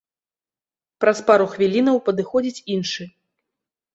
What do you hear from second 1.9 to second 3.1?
падыходзіць іншы.